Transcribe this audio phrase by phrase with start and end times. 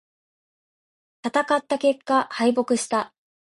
[1.23, 3.13] 戦った結果、敗北した。